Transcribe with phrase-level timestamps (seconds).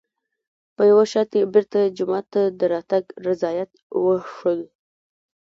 [0.75, 3.71] په یوه شرط یې بېرته جومات ته د راتګ رضایت
[4.03, 4.61] وښود.